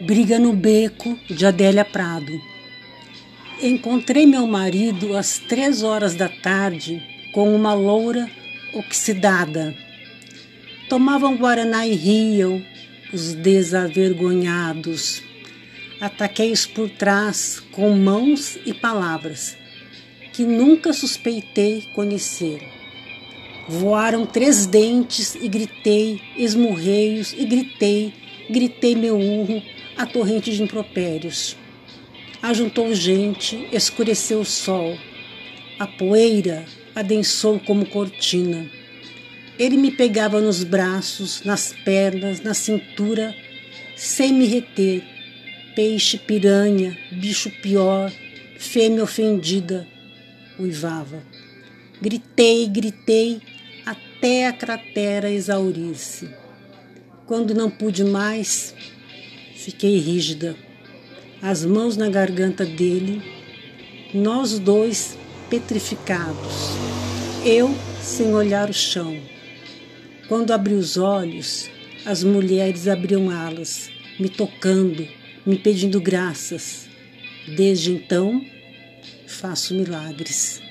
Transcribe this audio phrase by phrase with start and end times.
[0.00, 2.38] Briga no Beco, de Adélia Prado.
[3.62, 8.30] Encontrei meu marido às três horas da tarde com uma loura
[8.74, 9.74] oxidada.
[10.90, 12.62] Tomavam guaraná e riam,
[13.10, 15.22] os desavergonhados.
[15.98, 19.56] Ataquei-os por trás com mãos e palavras
[20.34, 22.60] que nunca suspeitei conhecer.
[23.66, 28.12] Voaram três dentes e gritei, esmurrei-os e gritei,
[28.50, 29.62] gritei meu urro
[29.96, 31.56] a torrente de impropérios.
[32.42, 34.96] Ajuntou gente, escureceu o sol.
[35.78, 36.64] A poeira
[36.94, 38.70] adensou como cortina.
[39.58, 43.34] Ele me pegava nos braços, nas pernas, na cintura,
[43.96, 45.02] sem me reter.
[45.74, 48.12] Peixe, piranha, bicho pior,
[48.58, 49.86] fêmea ofendida,
[50.58, 51.22] uivava.
[52.00, 53.40] Gritei, gritei,
[53.84, 56.45] até a cratera exaurir-se.
[57.26, 58.74] Quando não pude mais,
[59.66, 60.54] Fiquei rígida,
[61.42, 63.20] as mãos na garganta dele,
[64.14, 65.18] nós dois
[65.50, 66.68] petrificados,
[67.44, 69.18] eu sem olhar o chão.
[70.28, 71.68] Quando abri os olhos,
[72.04, 73.90] as mulheres abriam alas,
[74.20, 75.04] me tocando,
[75.44, 76.86] me pedindo graças.
[77.56, 78.40] Desde então,
[79.26, 80.65] faço milagres.